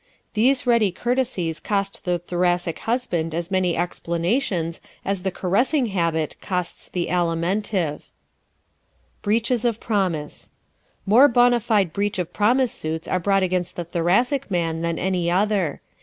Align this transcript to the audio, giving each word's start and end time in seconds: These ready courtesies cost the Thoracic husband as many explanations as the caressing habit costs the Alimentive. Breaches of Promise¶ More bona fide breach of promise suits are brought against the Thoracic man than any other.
These 0.33 0.65
ready 0.65 0.91
courtesies 0.91 1.59
cost 1.59 2.05
the 2.05 2.17
Thoracic 2.17 2.79
husband 2.89 3.35
as 3.35 3.51
many 3.51 3.77
explanations 3.77 4.81
as 5.05 5.21
the 5.21 5.29
caressing 5.29 5.85
habit 5.93 6.37
costs 6.41 6.89
the 6.89 7.05
Alimentive. 7.11 8.01
Breaches 9.21 9.63
of 9.63 9.79
Promise¶ 9.79 10.49
More 11.05 11.27
bona 11.27 11.59
fide 11.59 11.93
breach 11.93 12.17
of 12.17 12.33
promise 12.33 12.71
suits 12.71 13.07
are 13.07 13.19
brought 13.19 13.43
against 13.43 13.75
the 13.75 13.83
Thoracic 13.85 14.49
man 14.49 14.81
than 14.81 14.97
any 14.97 15.29
other. 15.29 15.81